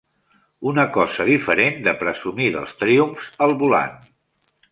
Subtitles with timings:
[0.69, 3.95] Una cosa diferent de presumir dels triomfs al volant.